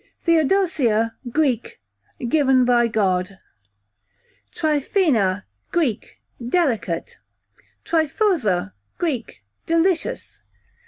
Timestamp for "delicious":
9.67-10.41